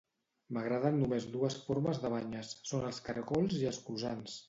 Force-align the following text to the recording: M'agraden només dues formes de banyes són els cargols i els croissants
M'agraden 0.55 0.97
només 1.01 1.27
dues 1.35 1.59
formes 1.67 2.01
de 2.07 2.13
banyes 2.17 2.57
són 2.73 2.91
els 2.91 3.05
cargols 3.11 3.59
i 3.63 3.73
els 3.75 3.83
croissants 3.89 4.39